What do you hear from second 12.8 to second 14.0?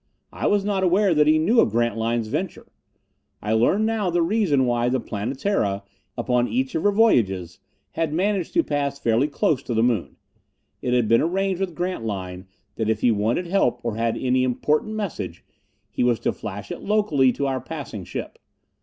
if he wanted help or